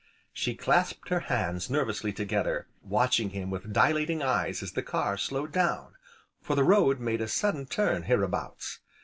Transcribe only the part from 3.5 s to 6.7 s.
with dilating eyes as the car slowed down, for the